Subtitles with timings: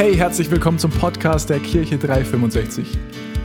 [0.00, 2.96] Hey, herzlich willkommen zum Podcast der Kirche 365.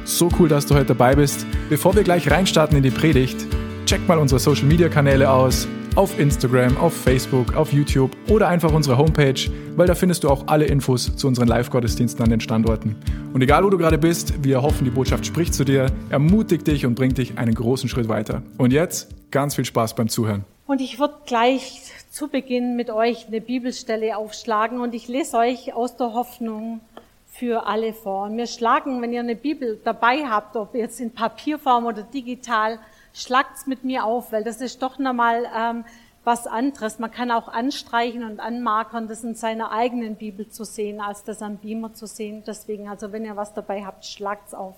[0.05, 1.46] So cool, dass du heute dabei bist.
[1.67, 3.46] Bevor wir gleich reinstarten in die Predigt,
[3.85, 5.68] check mal unsere Social Media Kanäle aus.
[5.96, 10.47] Auf Instagram, auf Facebook, auf YouTube oder einfach unsere Homepage, weil da findest du auch
[10.47, 12.95] alle Infos zu unseren Live-Gottesdiensten an den Standorten.
[13.33, 16.85] Und egal wo du gerade bist, wir hoffen, die Botschaft spricht zu dir, ermutigt dich
[16.85, 18.43] und bringt dich einen großen Schritt weiter.
[18.57, 20.45] Und jetzt ganz viel Spaß beim Zuhören.
[20.67, 21.81] Und ich würde gleich
[22.16, 26.79] zu Beginn mit euch eine Bibelstelle aufschlagen und ich lese euch aus der Hoffnung
[27.27, 28.28] für alle vor.
[28.28, 32.80] Und wir schlagen, wenn ihr eine Bibel dabei habt, ob jetzt in Papierform oder digital,
[33.14, 35.83] schlagt's mit mir auf, weil das ist doch nochmal ähm,
[36.23, 37.00] was anderes.
[37.00, 41.41] Man kann auch anstreichen und anmarkern, das in seiner eigenen Bibel zu sehen, als das
[41.41, 42.44] am Beamer zu sehen.
[42.47, 44.77] Deswegen, also wenn ihr was dabei habt, schlagt's auf.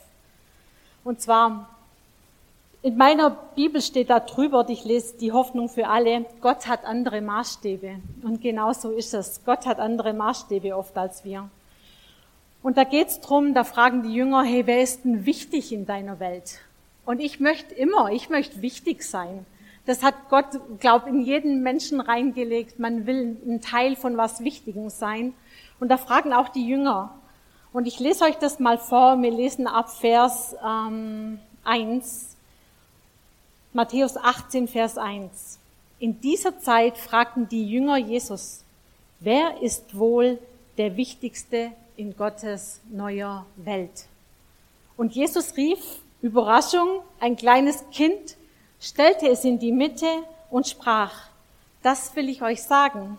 [1.03, 1.76] Und zwar,
[2.81, 7.21] in meiner Bibel steht da drüber, ich lese die Hoffnung für alle, Gott hat andere
[7.21, 7.99] Maßstäbe.
[8.23, 9.43] Und genau so ist es.
[9.45, 11.49] Gott hat andere Maßstäbe oft als wir.
[12.63, 16.19] Und da geht's drum, da fragen die Jünger, hey, wer ist denn wichtig in deiner
[16.19, 16.59] Welt?
[17.05, 19.45] Und ich möchte immer, ich möchte wichtig sein.
[19.85, 22.77] Das hat Gott, glaub, in jeden Menschen reingelegt.
[22.77, 25.33] Man will ein Teil von was Wichtigem sein.
[25.79, 27.15] Und da fragen auch die Jünger.
[27.71, 29.21] Und ich lese euch das mal vor.
[29.21, 32.36] Wir lesen ab Vers ähm, 1.
[33.73, 35.59] Matthäus 18, Vers 1.
[35.99, 38.63] In dieser Zeit fragten die Jünger Jesus,
[39.19, 40.39] wer ist wohl
[40.77, 44.05] der Wichtigste in Gottes neuer Welt?
[44.95, 45.79] Und Jesus rief
[46.21, 48.37] Überraschung, ein kleines Kind
[48.79, 50.07] stellte es in die Mitte
[50.49, 51.27] und sprach,
[51.83, 53.17] das will ich euch sagen.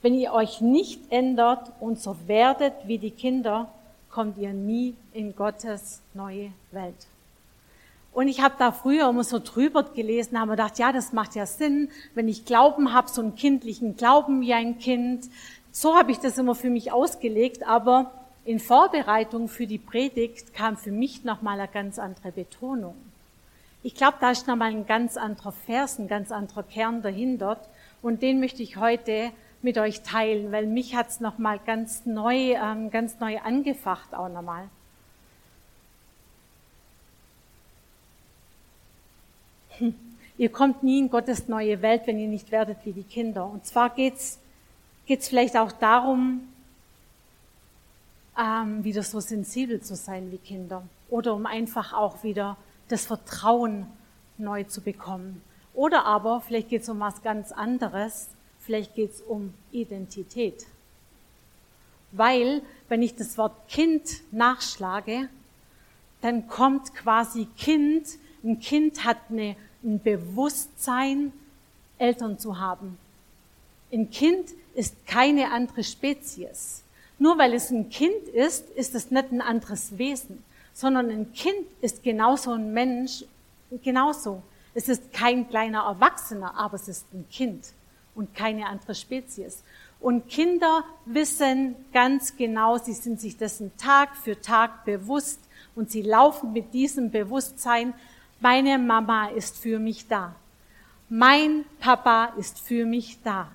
[0.00, 3.68] Wenn ihr euch nicht ändert und so werdet wie die Kinder,
[4.10, 7.06] kommt ihr nie in Gottes neue Welt.
[8.18, 11.46] Und ich habe da früher immer so drüber gelesen, habe gedacht, ja, das macht ja
[11.46, 15.26] Sinn, wenn ich Glauben habe, so einen kindlichen Glauben wie ein Kind.
[15.70, 18.10] So habe ich das immer für mich ausgelegt, aber
[18.44, 22.96] in Vorbereitung für die Predigt kam für mich nochmal eine ganz andere Betonung.
[23.84, 27.60] Ich glaube, da ist nochmal ein ganz anderer Vers, ein ganz anderer Kern dahinter
[28.02, 29.30] und den möchte ich heute
[29.62, 34.68] mit euch teilen, weil mich hat's nochmal ganz neu, ähm, ganz neu angefacht auch nochmal.
[40.38, 43.46] Ihr kommt nie in Gottes neue Welt, wenn ihr nicht werdet wie die Kinder.
[43.46, 44.38] Und zwar geht's
[45.08, 46.42] geht's vielleicht auch darum,
[48.38, 52.56] ähm, wieder so sensibel zu sein wie Kinder oder um einfach auch wieder
[52.88, 53.86] das Vertrauen
[54.36, 55.42] neu zu bekommen.
[55.74, 58.28] Oder aber vielleicht geht es um was ganz anderes,
[58.60, 60.66] vielleicht geht es um Identität.
[62.12, 65.28] Weil, wenn ich das Wort Kind nachschlage,
[66.20, 68.06] dann kommt quasi Kind,
[68.44, 71.32] ein Kind hat eine, ein Bewusstsein,
[71.98, 72.98] Eltern zu haben.
[73.92, 76.84] Ein Kind ist keine andere Spezies.
[77.18, 81.66] Nur weil es ein Kind ist, ist es nicht ein anderes Wesen, sondern ein Kind
[81.80, 83.24] ist genauso ein Mensch,
[83.82, 84.42] genauso.
[84.74, 87.64] Es ist kein kleiner Erwachsener, aber es ist ein Kind
[88.14, 89.64] und keine andere Spezies.
[90.00, 95.40] Und Kinder wissen ganz genau, sie sind sich dessen Tag für Tag bewusst
[95.74, 97.94] und sie laufen mit diesem Bewusstsein,
[98.40, 100.34] meine Mama ist für mich da.
[101.08, 103.48] Mein Papa ist für mich da.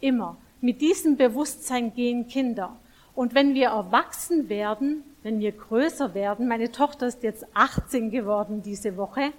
[0.00, 0.36] Immer.
[0.60, 2.76] Mit diesem Bewusstsein gehen Kinder.
[3.14, 8.62] Und wenn wir erwachsen werden, wenn wir größer werden, meine Tochter ist jetzt 18 geworden
[8.62, 9.32] diese Woche,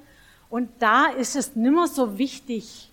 [0.50, 2.92] und da ist es nimmer so wichtig,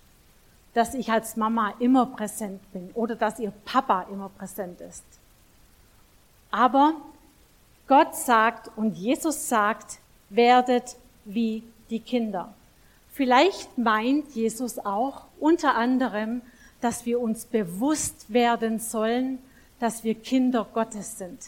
[0.72, 5.04] dass ich als Mama immer präsent bin oder dass ihr Papa immer präsent ist.
[6.50, 6.94] Aber
[7.86, 9.98] Gott sagt und Jesus sagt,
[10.30, 12.54] werdet wie die Kinder.
[13.12, 16.42] Vielleicht meint Jesus auch unter anderem,
[16.80, 19.38] dass wir uns bewusst werden sollen,
[19.78, 21.38] dass wir Kinder Gottes sind.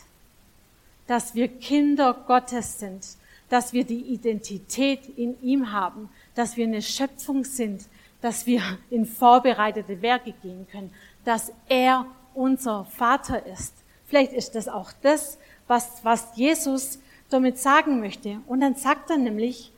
[1.07, 3.07] Dass wir Kinder Gottes sind.
[3.49, 6.09] Dass wir die Identität in ihm haben.
[6.35, 7.87] Dass wir eine Schöpfung sind.
[8.21, 10.93] Dass wir in vorbereitete Werke gehen können.
[11.25, 13.75] Dass er unser Vater ist.
[14.07, 16.99] Vielleicht ist das auch das, was, was Jesus
[17.31, 18.41] damit sagen möchte.
[18.47, 19.72] Und dann sagt er nämlich,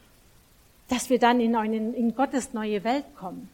[0.94, 3.49] dass wir dann in, einen, in Gottes neue Welt kommen.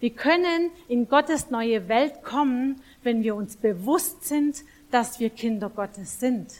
[0.00, 5.68] Wir können in Gottes neue Welt kommen, wenn wir uns bewusst sind, dass wir Kinder
[5.68, 6.50] Gottes sind.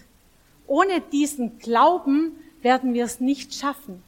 [0.66, 4.02] Ohne diesen Glauben werden wir es nicht schaffen.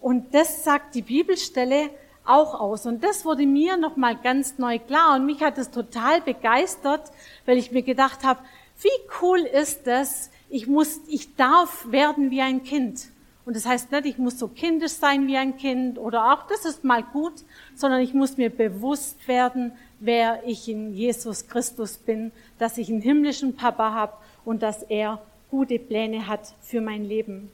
[0.00, 1.90] Und das sagt die Bibelstelle
[2.24, 2.84] auch aus.
[2.86, 5.14] Und das wurde mir nochmal ganz neu klar.
[5.14, 7.12] Und mich hat es total begeistert,
[7.46, 8.40] weil ich mir gedacht habe,
[8.80, 8.88] wie
[9.20, 10.30] cool ist das?
[10.48, 13.12] Ich muss, ich darf werden wie ein Kind.
[13.44, 16.64] Und das heißt nicht, ich muss so kindisch sein wie ein Kind oder auch das
[16.64, 17.32] ist mal gut,
[17.74, 23.00] sondern ich muss mir bewusst werden, wer ich in Jesus Christus bin, dass ich einen
[23.00, 24.12] himmlischen Papa habe
[24.44, 27.50] und dass er gute Pläne hat für mein Leben.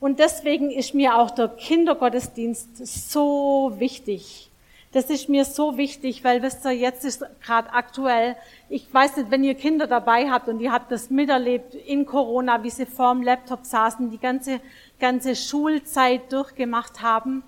[0.00, 4.48] Und deswegen ist mir auch der Kindergottesdienst so wichtig.
[4.92, 8.36] Das ist mir so wichtig, weil wisst ihr, jetzt ist gerade aktuell,
[8.70, 12.62] ich weiß nicht, wenn ihr Kinder dabei habt und ihr habt das miterlebt in Corona,
[12.62, 14.60] wie sie vorm Laptop saßen, die ganze,
[14.98, 17.42] ganze Schulzeit durchgemacht haben.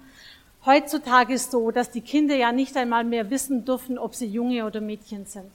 [0.67, 4.67] Heutzutage ist so, dass die Kinder ja nicht einmal mehr wissen dürfen, ob sie Junge
[4.67, 5.51] oder Mädchen sind.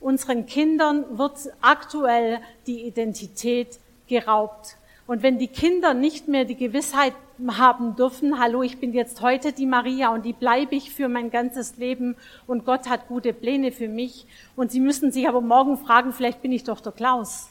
[0.00, 4.76] Unseren Kindern wird aktuell die Identität geraubt.
[5.08, 7.14] Und wenn die Kinder nicht mehr die Gewissheit
[7.56, 11.30] haben dürfen, hallo, ich bin jetzt heute die Maria und die bleibe ich für mein
[11.30, 12.14] ganzes Leben
[12.46, 14.26] und Gott hat gute Pläne für mich.
[14.54, 17.48] Und sie müssen sich aber morgen fragen, vielleicht bin ich doch der Klaus.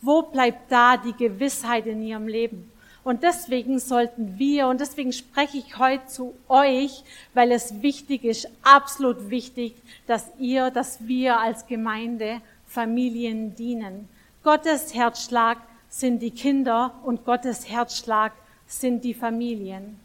[0.00, 2.72] Wo bleibt da die Gewissheit in ihrem Leben?
[3.04, 7.04] Und deswegen sollten wir, und deswegen spreche ich heute zu euch,
[7.34, 9.74] weil es wichtig ist, absolut wichtig,
[10.06, 14.08] dass ihr, dass wir als Gemeinde Familien dienen.
[14.42, 15.58] Gottes Herzschlag
[15.92, 18.32] sind die Kinder und Gottes Herzschlag
[18.66, 20.00] sind die Familien.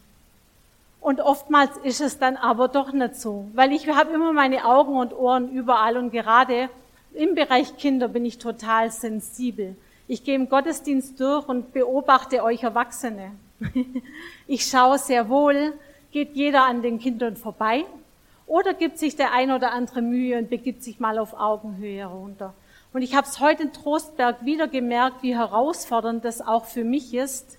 [1.00, 4.96] Und oftmals ist es dann aber doch nicht so, weil ich habe immer meine Augen
[4.96, 6.68] und Ohren überall und gerade
[7.14, 9.76] im Bereich Kinder bin ich total sensibel.
[10.06, 13.32] Ich gehe im Gottesdienst durch und beobachte euch Erwachsene.
[14.46, 15.72] Ich schaue sehr wohl,
[16.10, 17.84] geht jeder an den Kindern vorbei
[18.46, 22.54] oder gibt sich der ein oder andere Mühe und begibt sich mal auf Augenhöhe herunter.
[22.92, 27.14] Und ich habe es heute in Trostberg wieder gemerkt, wie herausfordernd das auch für mich
[27.14, 27.58] ist,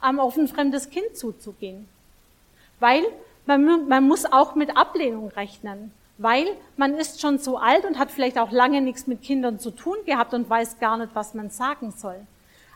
[0.00, 1.88] auf ein fremdes Kind zuzugehen.
[2.80, 3.02] Weil
[3.46, 5.92] man, man muss auch mit Ablehnung rechnen.
[6.18, 9.70] Weil man ist schon so alt und hat vielleicht auch lange nichts mit Kindern zu
[9.70, 12.16] tun gehabt und weiß gar nicht, was man sagen soll.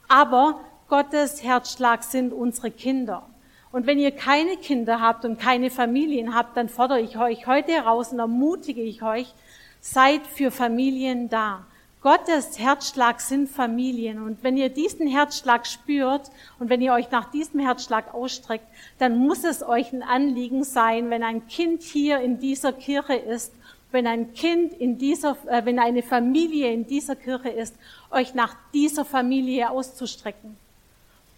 [0.09, 3.23] Aber Gottes Herzschlag sind unsere Kinder.
[3.71, 7.73] Und wenn ihr keine Kinder habt und keine Familien habt, dann fordere ich euch heute
[7.73, 9.33] heraus und ermutige ich euch,
[9.81, 11.67] seid für Familien da.
[12.09, 14.23] Gottes Herzschlag sind Familien.
[14.23, 18.65] Und wenn ihr diesen Herzschlag spürt und wenn ihr euch nach diesem Herzschlag ausstreckt,
[18.99, 23.53] dann muss es euch ein Anliegen sein, wenn ein Kind hier in dieser Kirche ist,
[23.91, 27.75] wenn ein Kind in dieser, äh, wenn eine Familie in dieser Kirche ist,
[28.11, 30.57] euch nach dieser Familie auszustrecken.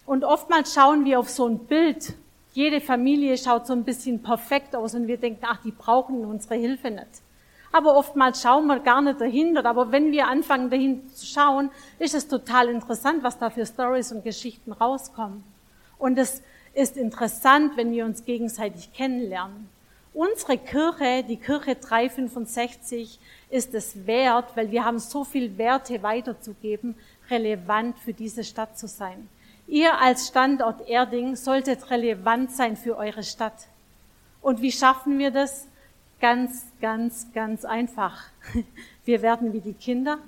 [0.05, 2.13] Und oftmals schauen wir auf so ein Bild.
[2.53, 6.55] Jede Familie schaut so ein bisschen perfekt aus und wir denken, ach, die brauchen unsere
[6.55, 7.09] Hilfe nicht.
[7.71, 9.65] Aber oftmals schauen wir gar nicht dahinter.
[9.65, 11.69] Aber wenn wir anfangen dahin zu schauen,
[11.99, 15.43] ist es total interessant, was da für Stories und Geschichten rauskommen.
[15.97, 16.41] Und es
[16.73, 19.69] ist interessant, wenn wir uns gegenseitig kennenlernen.
[20.13, 23.17] Unsere Kirche, die Kirche 365,
[23.49, 26.95] ist es wert, weil wir haben so viel Werte weiterzugeben,
[27.29, 29.29] relevant für diese Stadt zu sein.
[29.67, 33.67] Ihr als Standort Erding solltet relevant sein für eure Stadt.
[34.41, 35.65] Und wie schaffen wir das?
[36.21, 38.25] Ganz, ganz, ganz einfach.
[39.05, 40.19] Wir werden wie die Kinder,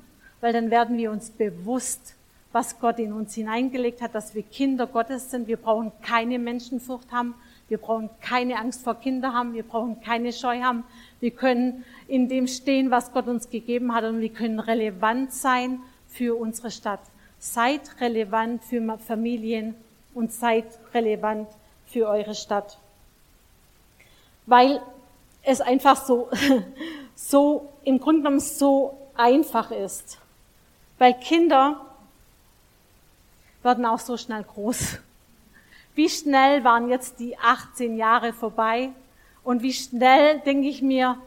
[0.42, 2.16] weil dann werden wir uns bewusst,
[2.52, 5.48] was Gott in uns hineingelegt hat, dass wir Kinder Gottes sind.
[5.48, 7.36] Wir brauchen keine Menschenfurcht haben.
[7.68, 9.54] Wir brauchen keine Angst vor Kindern haben.
[9.54, 10.84] Wir brauchen keine Scheu haben.
[11.20, 15.80] Wir können in dem stehen, was Gott uns gegeben hat und wir können relevant sein
[16.08, 17.02] für unsere Stadt.
[17.38, 19.76] Seid relevant für Familien
[20.16, 21.48] und seid relevant
[21.86, 22.80] für eure Stadt.
[24.48, 24.82] Weil
[25.44, 26.30] es einfach so,
[27.16, 30.18] so im Grunde genommen so einfach ist.
[30.98, 31.82] Weil Kinder
[33.62, 35.00] werden auch so schnell groß.
[35.96, 38.90] Wie schnell waren jetzt die 18 Jahre vorbei?
[39.44, 41.18] Und wie schnell denke ich mir,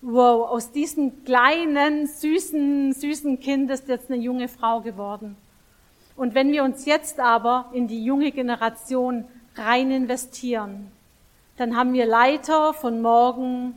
[0.00, 5.36] wow, aus diesem kleinen, süßen, süßen Kind ist jetzt eine junge Frau geworden.
[6.16, 9.24] Und wenn wir uns jetzt aber in die junge Generation
[9.56, 10.92] rein investieren,
[11.56, 13.74] dann haben wir Leiter von morgen,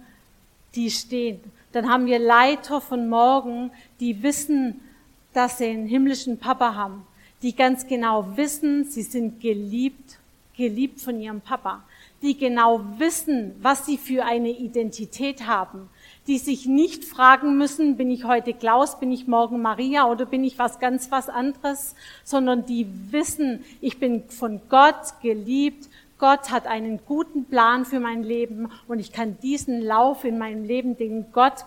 [0.75, 1.39] die stehen.
[1.71, 4.81] Dann haben wir Leiter von morgen, die wissen,
[5.33, 7.05] dass sie einen himmlischen Papa haben,
[7.41, 10.17] die ganz genau wissen, sie sind geliebt,
[10.55, 11.83] geliebt von ihrem Papa,
[12.23, 15.89] die genau wissen, was sie für eine Identität haben,
[16.25, 20.43] die sich nicht fragen müssen, bin ich heute Klaus, bin ich morgen Maria oder bin
[20.43, 21.93] ich was ganz was anderes,
[22.23, 25.87] sondern die wissen, ich bin von Gott geliebt
[26.19, 30.63] Gott hat einen guten Plan für mein Leben und ich kann diesen Lauf in meinem
[30.63, 31.65] Leben, den Gott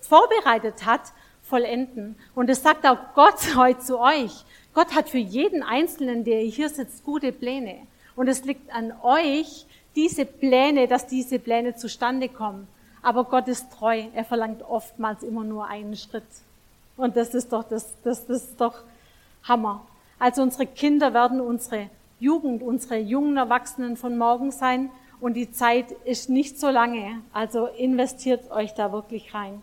[0.00, 1.00] vorbereitet hat,
[1.42, 2.14] vollenden.
[2.34, 4.44] Und es sagt auch Gott heute zu euch.
[4.74, 7.78] Gott hat für jeden Einzelnen, der hier sitzt, gute Pläne.
[8.16, 9.66] Und es liegt an euch,
[9.96, 12.66] diese Pläne, dass diese Pläne zustande kommen.
[13.02, 14.04] Aber Gott ist treu.
[14.14, 16.24] Er verlangt oftmals immer nur einen Schritt.
[16.96, 18.82] Und das ist doch, das, das, das ist doch
[19.42, 19.84] Hammer.
[20.18, 21.90] Also unsere Kinder werden unsere
[22.24, 24.90] Jugend, unsere jungen Erwachsenen von morgen sein.
[25.20, 27.20] Und die Zeit ist nicht so lange.
[27.32, 29.62] Also investiert euch da wirklich rein.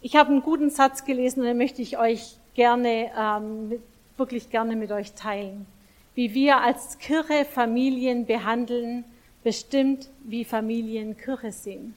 [0.00, 3.80] Ich habe einen guten Satz gelesen und den möchte ich euch gerne, ähm,
[4.16, 5.64] wirklich gerne mit euch teilen.
[6.16, 9.04] Wie wir als Kirche Familien behandeln,
[9.44, 11.94] bestimmt, wie Familien Kirche sind.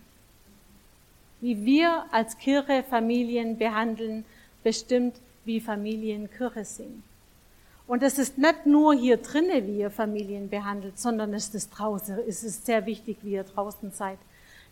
[1.41, 4.23] Wie wir als Kirche Familien behandeln,
[4.63, 7.03] bestimmt, wie Familien Kirche sind.
[7.87, 12.17] Und es ist nicht nur hier drinnen, wie ihr Familien behandelt, sondern es ist draußen.
[12.27, 14.17] Es ist sehr wichtig, wie ihr draußen seid.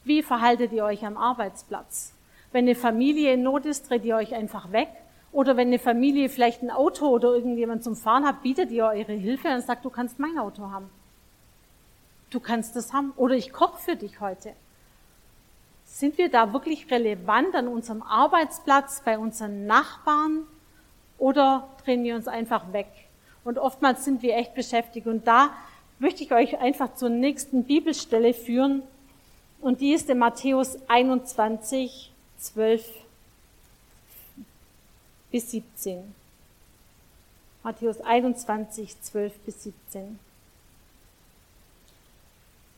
[0.04, 2.14] Wie verhaltet ihr euch am Arbeitsplatz?
[2.52, 4.90] Wenn eine Familie in Not ist, dreht ihr euch einfach weg.
[5.32, 9.14] Oder wenn eine Familie vielleicht ein Auto oder irgendjemand zum Fahren hat, bietet ihr eure
[9.14, 10.90] Hilfe und sagt, du kannst mein Auto haben.
[12.30, 13.14] Du kannst das haben.
[13.16, 14.54] Oder ich koche für dich heute.
[15.86, 20.48] Sind wir da wirklich relevant an unserem Arbeitsplatz, bei unseren Nachbarn?
[21.24, 22.90] Oder drehen wir uns einfach weg?
[23.46, 25.08] Und oftmals sind wir echt beschäftigt.
[25.08, 25.52] Und da
[25.98, 28.84] möchte ich euch einfach zur nächsten Bibelstelle führen.
[29.62, 32.86] Und die ist in Matthäus 21, 12
[35.32, 36.14] bis 17.
[37.64, 40.20] Matthäus 21, 12 bis 17.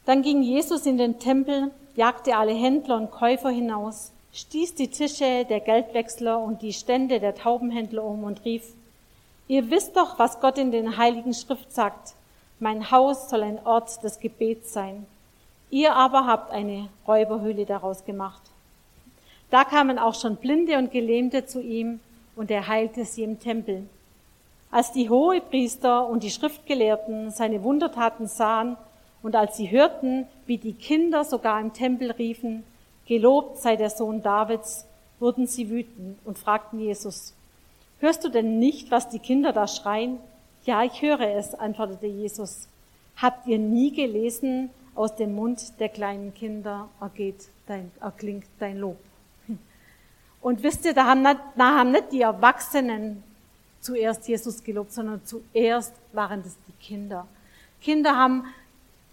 [0.05, 5.45] Dann ging Jesus in den Tempel, jagte alle Händler und Käufer hinaus, stieß die Tische
[5.45, 8.63] der Geldwechsler und die Stände der Taubenhändler um und rief,
[9.47, 12.15] Ihr wisst doch, was Gott in den Heiligen Schrift sagt.
[12.59, 15.05] Mein Haus soll ein Ort des Gebets sein.
[15.69, 18.41] Ihr aber habt eine Räuberhöhle daraus gemacht.
[19.51, 21.99] Da kamen auch schon Blinde und Gelähmte zu ihm
[22.35, 23.87] und er heilte sie im Tempel.
[24.71, 28.77] Als die Hohepriester und die Schriftgelehrten seine Wundertaten sahen
[29.21, 32.63] und als sie hörten, wie die Kinder sogar im Tempel riefen,
[33.05, 34.85] gelobt sei der Sohn Davids,
[35.19, 37.33] wurden sie wütend und fragten Jesus,
[37.99, 40.19] hörst du denn nicht, was die Kinder da schreien?
[40.63, 42.67] Ja, ich höre es, antwortete Jesus.
[43.17, 48.97] Habt ihr nie gelesen, aus dem Mund der kleinen Kinder ergeht dein, erklingt dein Lob?
[50.41, 53.23] Und wisst ihr, da haben, nicht, da haben nicht die Erwachsenen
[53.81, 57.27] zuerst Jesus gelobt, sondern zuerst waren das die Kinder.
[57.81, 58.45] Kinder haben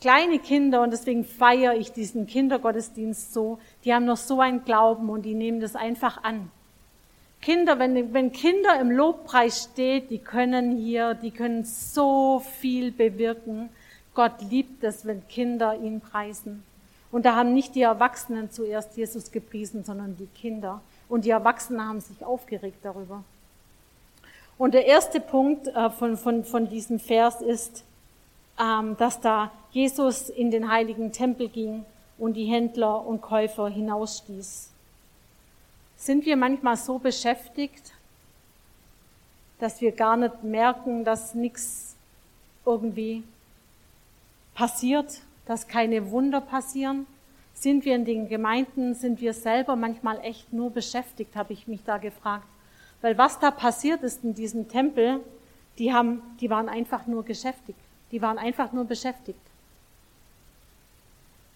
[0.02, 3.61] kleine Kinder und deswegen feiere ich diesen Kindergottesdienst so.
[3.85, 6.50] Die haben noch so einen Glauben und die nehmen das einfach an.
[7.40, 13.68] Kinder, wenn, wenn Kinder im Lobpreis steht, die können hier, die können so viel bewirken.
[14.12, 16.64] Gott liebt es, wenn Kinder ihn preisen.
[17.12, 20.80] Und da haben nicht die Erwachsenen zuerst Jesus gepriesen, sondern die Kinder.
[21.09, 23.23] Und die Erwachsenen haben sich aufgeregt darüber.
[24.59, 27.85] Und der erste Punkt äh, von, von, von diesem Vers ist,
[28.61, 31.84] ähm, dass da Jesus in den heiligen Tempel ging
[32.18, 34.70] und die Händler und Käufer hinausstieß.
[35.96, 37.92] Sind wir manchmal so beschäftigt,
[39.58, 41.96] dass wir gar nicht merken, dass nichts
[42.66, 43.22] irgendwie
[44.54, 47.06] passiert, dass keine Wunder passieren?
[47.54, 51.82] Sind wir in den Gemeinden, sind wir selber manchmal echt nur beschäftigt, habe ich mich
[51.84, 52.46] da gefragt.
[53.00, 55.20] Weil was da passiert ist in diesem Tempel,
[55.78, 57.78] die haben, die waren einfach nur beschäftigt.
[58.10, 59.40] Die waren einfach nur beschäftigt.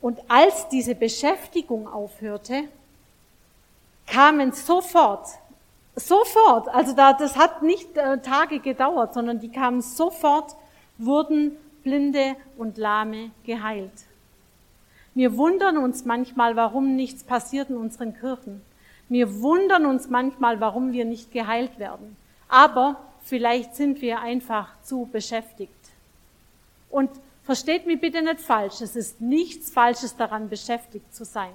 [0.00, 2.65] Und als diese Beschäftigung aufhörte,
[4.07, 5.26] kamen sofort,
[5.97, 10.55] sofort, also da, das hat nicht äh, Tage gedauert, sondern die kamen sofort,
[10.99, 13.93] wurden Blinde und Lahme geheilt.
[15.15, 18.61] Wir wundern uns manchmal, warum nichts passiert in unseren Kirchen.
[19.09, 22.17] Wir wundern uns manchmal, warum wir nicht geheilt werden.
[22.49, 25.73] Aber vielleicht sind wir einfach zu beschäftigt.
[26.91, 27.11] Und
[27.47, 31.53] versteht mich bitte nicht falsch, es ist nichts Falsches daran, beschäftigt zu sein.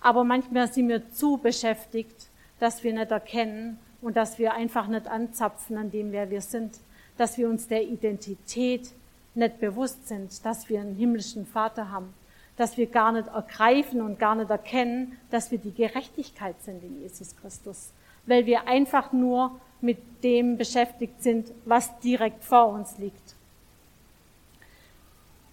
[0.00, 2.28] Aber manchmal sind wir zu beschäftigt,
[2.60, 6.78] dass wir nicht erkennen und dass wir einfach nicht anzapfen an dem, wer wir sind,
[7.16, 8.92] dass wir uns der Identität
[9.34, 12.14] nicht bewusst sind, dass wir einen himmlischen Vater haben
[12.56, 17.02] dass wir gar nicht ergreifen und gar nicht erkennen, dass wir die Gerechtigkeit sind in
[17.02, 17.92] Jesus Christus,
[18.24, 23.34] weil wir einfach nur mit dem beschäftigt sind, was direkt vor uns liegt.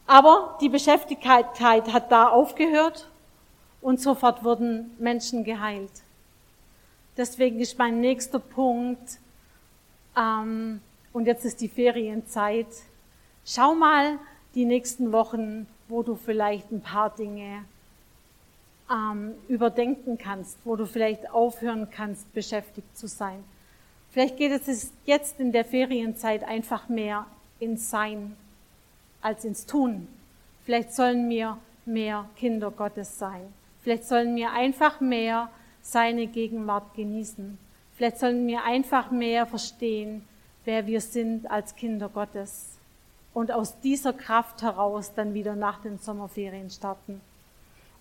[0.06, 3.10] Aber die Beschäftigkeit hat da aufgehört
[3.82, 5.92] und sofort wurden Menschen geheilt.
[7.16, 9.20] Deswegen ist mein nächster Punkt,
[10.18, 10.82] ähm,
[11.12, 12.68] und jetzt ist die Ferienzeit,
[13.46, 14.18] schau mal
[14.56, 17.66] die nächsten Wochen, wo du vielleicht ein paar Dinge
[18.92, 23.44] ähm, überdenken kannst, wo du vielleicht aufhören kannst, beschäftigt zu sein.
[24.10, 27.26] Vielleicht geht es jetzt in der Ferienzeit einfach mehr
[27.60, 28.36] ins Sein
[29.24, 30.08] als ins Tun.
[30.66, 33.54] Vielleicht sollen wir mehr Kinder Gottes sein.
[33.82, 35.50] Vielleicht sollen wir einfach mehr
[35.82, 37.58] seine Gegenwart genießen.
[37.96, 40.24] Vielleicht sollen wir einfach mehr verstehen,
[40.66, 42.78] wer wir sind als Kinder Gottes
[43.34, 47.22] und aus dieser Kraft heraus dann wieder nach den Sommerferien starten.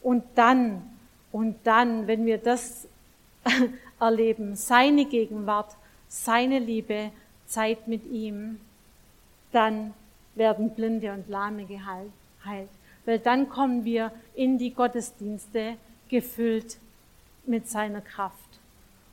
[0.00, 0.83] Und dann,
[1.33, 2.87] und dann, wenn wir das
[4.00, 5.75] erleben, seine Gegenwart,
[6.09, 7.11] seine Liebe,
[7.47, 8.61] Zeit mit ihm,
[9.52, 9.95] dann
[10.34, 12.70] werden Blinde und Lahme geheilt.
[13.04, 15.76] Weil dann kommen wir in die Gottesdienste
[16.08, 16.78] gefüllt
[17.46, 18.38] mit seiner Kraft.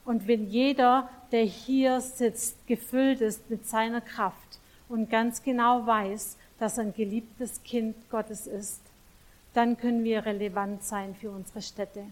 [0.06, 6.38] Und wenn jeder, der hier sitzt, gefüllt ist mit seiner Kraft und ganz genau weiß,
[6.60, 8.82] dass er ein geliebtes Kind Gottes ist,
[9.54, 12.04] dann können wir relevant sein für unsere Städte.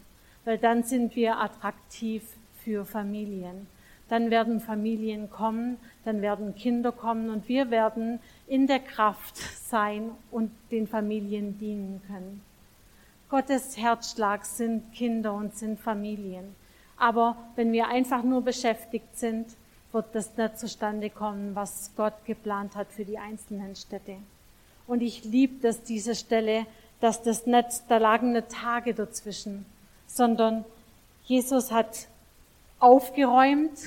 [0.45, 2.23] Weil dann sind wir attraktiv
[2.63, 3.67] für Familien.
[4.09, 10.11] Dann werden Familien kommen, dann werden Kinder kommen und wir werden in der Kraft sein
[10.31, 12.41] und den Familien dienen können.
[13.29, 16.55] Gottes Herzschlag sind Kinder und sind Familien.
[16.95, 19.47] Aber wenn wir einfach nur beschäftigt sind,
[19.91, 24.15] wird das nicht zustande kommen, was Gott geplant hat für die einzelnen Städte.
[24.87, 26.65] Und ich liebe das, diese Stelle,
[27.01, 29.65] dass das nicht, da lagen nicht Tage dazwischen,
[30.07, 30.65] sondern
[31.25, 32.07] Jesus hat
[32.79, 33.79] aufgeräumt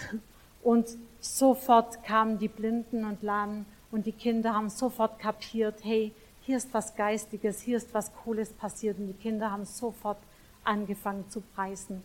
[0.63, 0.89] und
[1.21, 6.73] sofort kamen die Blinden und Lahmen und die Kinder haben sofort kapiert, hey, hier ist
[6.73, 10.19] was Geistiges, hier ist was Cooles passiert und die Kinder haben sofort
[10.65, 12.03] angefangen zu preisen.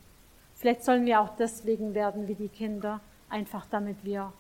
[0.56, 4.32] Vielleicht sollen wir auch deswegen werden wie die Kinder, einfach damit wir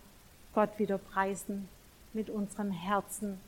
[0.53, 1.67] Gott wieder preisen
[2.13, 3.39] mit unserem Herzen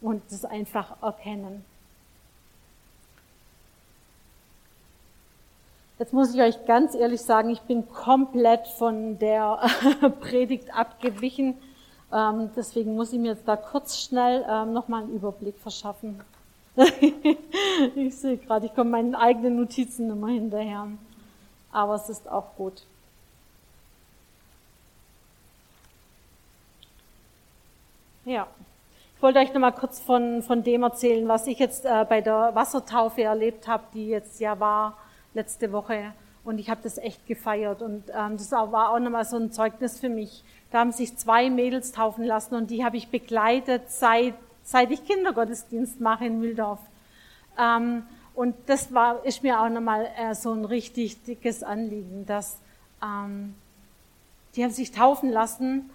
[0.00, 1.64] und das einfach erkennen.
[5.96, 9.60] Jetzt muss ich euch ganz ehrlich sagen, ich bin komplett von der
[10.20, 11.56] Predigt abgewichen.
[12.12, 16.20] Ähm, deswegen muss ich mir jetzt da kurz schnell ähm, nochmal einen Überblick verschaffen.
[17.94, 20.88] ich sehe gerade, ich komme meinen eigenen Notizen immer hinterher.
[21.70, 22.82] Aber es ist auch gut.
[28.24, 28.48] Ja,
[29.14, 32.52] ich wollte euch nochmal kurz von, von dem erzählen, was ich jetzt äh, bei der
[32.54, 34.96] Wassertaufe erlebt habe, die jetzt ja war
[35.34, 36.12] letzte Woche.
[36.44, 37.82] Und ich habe das echt gefeiert.
[37.82, 40.44] Und ähm, das war auch nochmal so ein Zeugnis für mich.
[40.70, 45.04] Da haben sich zwei Mädels taufen lassen und die habe ich begleitet, seit, seit ich
[45.04, 46.80] Kindergottesdienst mache in Mühldorf.
[47.58, 48.02] Ähm,
[48.34, 52.58] und das war, ist mir auch nochmal äh, so ein richtig dickes Anliegen, dass
[53.02, 53.54] ähm,
[54.56, 55.90] die haben sich taufen lassen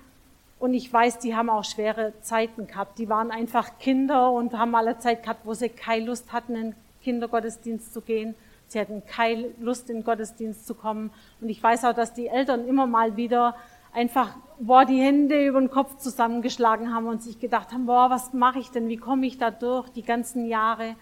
[0.59, 2.99] und ich weiß, die haben auch schwere Zeiten gehabt.
[2.99, 6.61] Die waren einfach Kinder und haben alle Zeit gehabt, wo sie keine Lust hatten, in
[6.71, 8.35] den Kindergottesdienst zu gehen.
[8.71, 11.11] Sie hatten keine Lust, in den Gottesdienst zu kommen.
[11.41, 13.55] Und ich weiß auch, dass die Eltern immer mal wieder
[13.93, 18.33] einfach boah, die Hände über den Kopf zusammengeschlagen haben und sich gedacht haben, boah, was
[18.33, 20.95] mache ich denn, wie komme ich da durch die ganzen Jahre?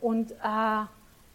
[0.00, 0.88] Und äh, ja,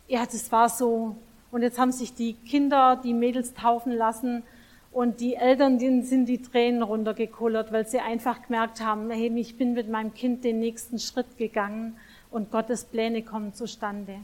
[0.08, 1.16] das war so.
[1.52, 4.44] Und jetzt haben sich die Kinder, die Mädels taufen lassen
[4.92, 9.58] und die Eltern, denen sind die Tränen runtergekullert, weil sie einfach gemerkt haben, hey, ich
[9.58, 11.98] bin mit meinem Kind den nächsten Schritt gegangen
[12.30, 14.20] und Gottes Pläne kommen zustande.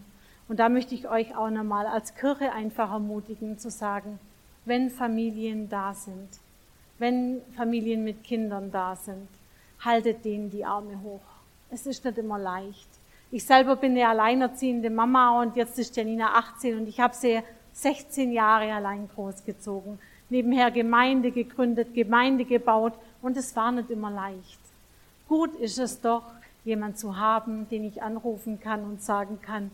[0.47, 4.19] Und da möchte ich euch auch nochmal als Kirche einfach ermutigen zu sagen,
[4.65, 6.29] wenn Familien da sind,
[6.99, 9.27] wenn Familien mit Kindern da sind,
[9.79, 11.21] haltet denen die Arme hoch.
[11.71, 12.87] Es ist nicht immer leicht.
[13.31, 17.41] Ich selber bin eine alleinerziehende Mama und jetzt ist Janina 18 und ich habe sie
[17.73, 19.99] 16 Jahre allein großgezogen.
[20.29, 24.59] Nebenher Gemeinde gegründet, Gemeinde gebaut und es war nicht immer leicht.
[25.27, 26.23] Gut ist es doch,
[26.63, 29.71] jemand zu haben, den ich anrufen kann und sagen kann,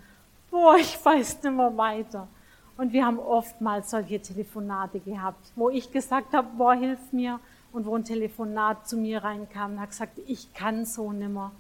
[0.52, 2.28] boah, ich weiß nicht mehr weiter.
[2.78, 7.40] Und wir haben oftmals solche Telefonate gehabt, wo ich gesagt habe, boah, hilf mir.
[7.74, 11.54] Und wo ein Telefonat zu mir reinkam und hat gesagt, ich kann so nimmer.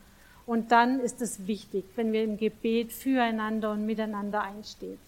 [0.45, 4.99] Und dann ist es wichtig, wenn wir im Gebet füreinander und miteinander einstehen.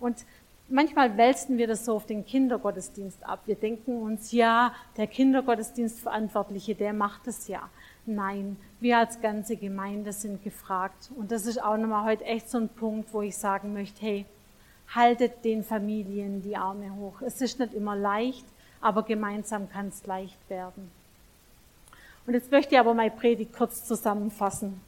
[0.00, 0.24] Und
[0.70, 3.40] manchmal wälzen wir das so auf den Kindergottesdienst ab.
[3.44, 7.68] Wir denken uns, ja, der Kindergottesdienstverantwortliche, der macht es ja.
[8.10, 11.10] Nein, wir als ganze Gemeinde sind gefragt.
[11.14, 14.24] Und das ist auch nochmal heute echt so ein Punkt, wo ich sagen möchte, hey,
[14.94, 17.20] haltet den Familien die Arme hoch.
[17.20, 18.46] Es ist nicht immer leicht,
[18.80, 20.90] aber gemeinsam kann es leicht werden.
[22.26, 24.80] Und jetzt möchte ich aber meine Predigt kurz zusammenfassen.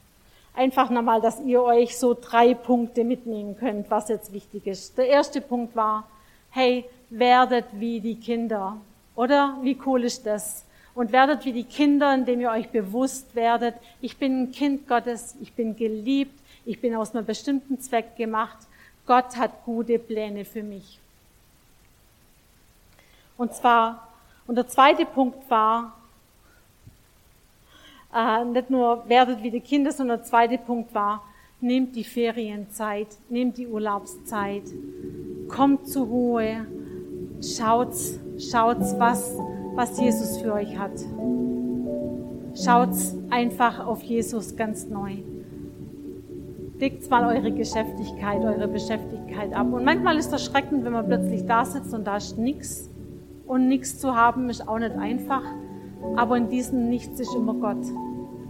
[0.55, 4.97] Einfach nochmal, dass ihr euch so drei Punkte mitnehmen könnt, was jetzt wichtig ist.
[4.97, 6.07] Der erste Punkt war,
[6.49, 8.77] hey, werdet wie die Kinder.
[9.15, 9.59] Oder?
[9.61, 10.65] Wie cool ist das?
[10.93, 15.35] Und werdet wie die Kinder, indem ihr euch bewusst werdet, ich bin ein Kind Gottes,
[15.41, 18.57] ich bin geliebt, ich bin aus einem bestimmten Zweck gemacht
[19.05, 20.99] Gott hat gute Pläne für mich.
[23.37, 24.07] Und zwar,
[24.47, 25.97] und der zweite Punkt war,
[28.13, 31.23] äh, nicht nur werdet wie die Kinder, sondern der zweite Punkt war,
[31.59, 34.63] nehmt die Ferienzeit, nehmt die Urlaubszeit,
[35.47, 36.65] kommt zur Ruhe,
[37.41, 37.95] schaut,
[38.39, 39.35] schaut was,
[39.75, 40.93] was Jesus für euch hat.
[42.55, 42.95] Schaut
[43.29, 45.17] einfach auf Jesus ganz neu
[46.81, 49.71] legt mal eure Geschäftigkeit, eure Beschäftigkeit ab.
[49.71, 52.89] Und manchmal ist das schreckend, wenn man plötzlich da sitzt und da ist nichts.
[53.45, 55.43] Und nichts zu haben ist auch nicht einfach.
[56.15, 57.85] Aber in diesem Nichts ist immer Gott.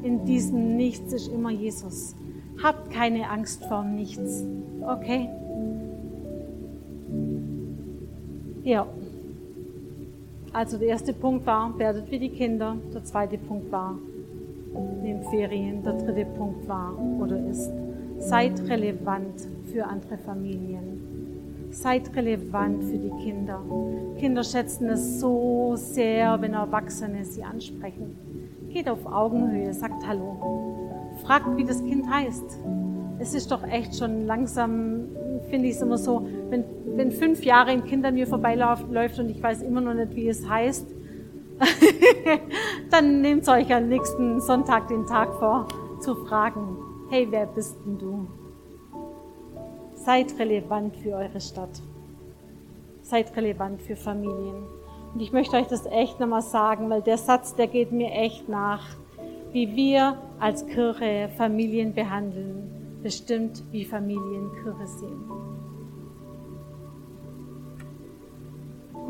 [0.01, 2.15] In diesem Nichts ist immer Jesus.
[2.63, 4.45] Habt keine Angst vor Nichts.
[4.81, 5.29] Okay?
[8.63, 8.87] Ja.
[10.53, 12.75] Also der erste Punkt war, werdet wie die Kinder.
[12.93, 13.97] Der zweite Punkt war,
[15.01, 15.81] nehmt Ferien.
[15.81, 17.71] Der dritte Punkt war oder ist,
[18.17, 21.69] seid relevant für andere Familien.
[21.71, 23.61] Seid relevant für die Kinder.
[24.19, 28.17] Kinder schätzen es so sehr, wenn Erwachsene sie ansprechen.
[28.69, 30.81] Geht auf Augenhöhe, sagt Hallo.
[31.23, 32.59] Fragt, wie das Kind heißt.
[33.19, 35.07] Es ist doch echt schon langsam,
[35.49, 39.19] finde ich es immer so, wenn, wenn fünf Jahre ein Kind an mir vorbeiläuft läuft
[39.19, 40.87] und ich weiß immer noch nicht, wie es heißt,
[42.91, 45.67] dann nehmt euch am nächsten Sonntag den Tag vor,
[45.99, 46.77] zu fragen,
[47.09, 48.27] hey, wer bist denn du?
[49.93, 51.81] Seid relevant für eure Stadt.
[53.03, 54.63] Seid relevant für Familien.
[55.13, 58.49] Und ich möchte euch das echt nochmal sagen, weil der Satz, der geht mir echt
[58.49, 58.95] nach.
[59.51, 65.60] Wie wir als Kirche Familien behandeln, bestimmt, wie Familien Kirche sehen.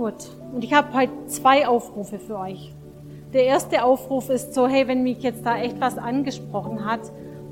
[0.01, 2.73] Gut, und ich habe heute zwei Aufrufe für euch.
[3.33, 7.01] Der erste Aufruf ist so, hey, wenn mich jetzt da echt was angesprochen hat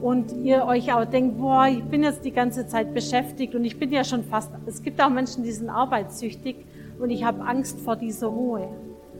[0.02, 3.78] und ihr euch auch denkt, boah, ich bin jetzt die ganze Zeit beschäftigt und ich
[3.78, 6.56] bin ja schon fast, es gibt auch Menschen, die sind arbeitssüchtig
[7.00, 8.68] und ich habe Angst vor dieser Ruhe.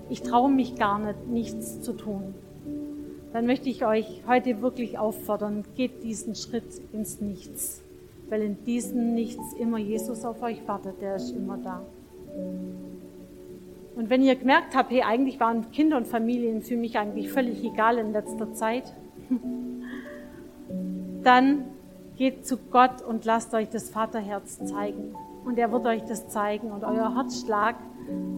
[0.10, 2.34] Ich traue mich gar nicht, nichts zu tun.
[3.32, 7.84] Dann möchte ich euch heute wirklich auffordern, geht diesen Schritt ins Nichts.
[8.28, 11.84] Weil in diesem Nichts immer Jesus auf euch wartet, der ist immer da.
[14.00, 17.62] Und wenn ihr gemerkt habt, hey, eigentlich waren Kinder und Familien für mich eigentlich völlig
[17.66, 18.96] egal in letzter Zeit,
[21.24, 21.66] dann
[22.16, 25.14] geht zu Gott und lasst euch das Vaterherz zeigen.
[25.44, 26.72] Und er wird euch das zeigen.
[26.72, 27.76] Und euer Herzschlag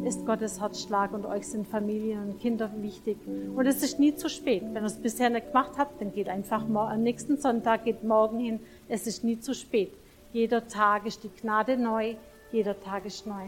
[0.04, 3.18] ist Gottes Herzschlag und euch sind Familien und Kinder wichtig.
[3.56, 4.64] Und es ist nie zu spät.
[4.64, 8.40] Wenn ihr es bisher nicht gemacht habt, dann geht einfach am nächsten Sonntag, geht morgen
[8.40, 8.60] hin.
[8.90, 9.94] Es ist nie zu spät.
[10.34, 12.16] Jeder Tag ist die Gnade neu.
[12.52, 13.46] Jeder Tag ist neu.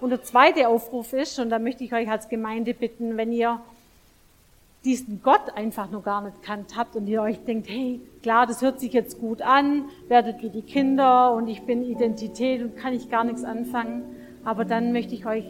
[0.00, 3.60] Und der zweite Aufruf ist, und da möchte ich euch als Gemeinde bitten, wenn ihr
[4.84, 8.62] diesen Gott einfach noch gar nicht kannt habt und ihr euch denkt, hey, klar, das
[8.62, 12.92] hört sich jetzt gut an, werdet wie die Kinder und ich bin Identität und kann
[12.92, 14.04] ich gar nichts anfangen.
[14.44, 15.44] Aber dann möchte ich euch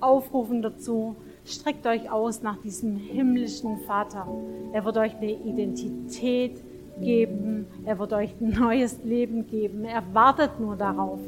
[0.00, 1.14] aufrufen dazu,
[1.46, 4.26] streckt euch aus nach diesem himmlischen Vater.
[4.72, 6.60] Er wird euch eine Identität
[7.00, 9.84] geben, er wird euch ein neues Leben geben.
[9.84, 11.20] Er wartet nur darauf.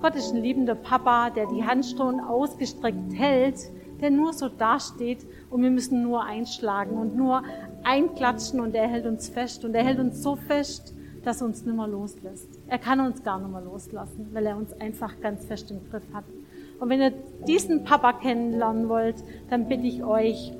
[0.00, 3.56] Gott ist ein liebender Papa, der die Hand schon ausgestreckt hält,
[4.00, 7.42] der nur so dasteht und wir müssen nur einschlagen und nur
[7.82, 11.64] einklatschen und er hält uns fest und er hält uns so fest, dass er uns
[11.64, 12.48] nicht mehr loslässt.
[12.68, 16.04] Er kann uns gar nicht mehr loslassen, weil er uns einfach ganz fest im Griff
[16.12, 16.24] hat.
[16.78, 17.12] Und wenn ihr
[17.48, 19.16] diesen Papa kennenlernen wollt,
[19.48, 20.52] dann bitte ich euch,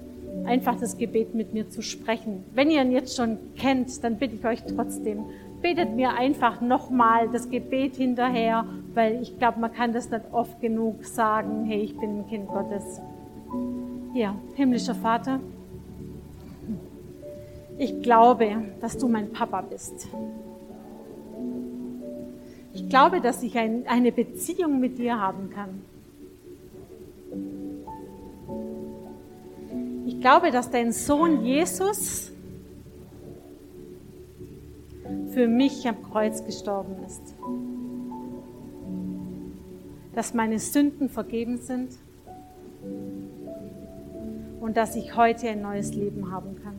[0.44, 2.44] einfach das Gebet mit mir zu sprechen.
[2.55, 5.25] Wenn ihr ihn jetzt schon kennt, dann bitte ich euch trotzdem,
[5.61, 8.64] betet mir einfach nochmal das Gebet hinterher,
[8.95, 12.49] weil ich glaube, man kann das nicht oft genug sagen, hey, ich bin ein Kind
[12.49, 13.01] Gottes.
[14.14, 15.40] Ja, himmlischer Vater,
[17.79, 20.09] ich glaube, dass du mein Papa bist.
[22.73, 25.83] Ich glaube, dass ich ein, eine Beziehung mit dir haben kann.
[30.07, 32.33] Ich glaube, dass dein Sohn Jesus
[35.31, 37.35] für mich am Kreuz gestorben ist.
[40.14, 41.90] Dass meine Sünden vergeben sind
[44.61, 46.75] und dass ich heute ein neues Leben haben kann.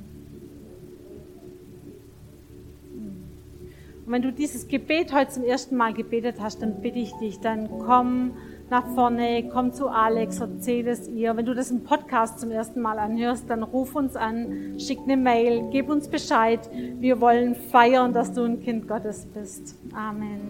[4.05, 7.39] Und wenn du dieses Gebet heute zum ersten Mal gebetet hast, dann bitte ich dich,
[7.39, 8.31] dann komm
[8.69, 11.35] nach vorne, komm zu Alex, erzähl es ihr.
[11.37, 15.15] Wenn du das im Podcast zum ersten Mal anhörst, dann ruf uns an, schick eine
[15.15, 16.59] Mail, gib uns Bescheid.
[16.99, 19.75] Wir wollen feiern, dass du ein Kind Gottes bist.
[19.93, 20.41] Amen.